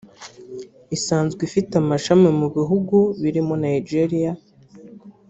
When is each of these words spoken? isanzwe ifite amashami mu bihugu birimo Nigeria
isanzwe 0.95 1.39
ifite 1.49 1.73
amashami 1.81 2.29
mu 2.39 2.47
bihugu 2.55 2.97
birimo 3.21 3.53
Nigeria 3.63 4.31